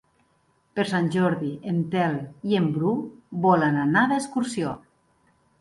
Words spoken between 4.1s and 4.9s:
d'excursió.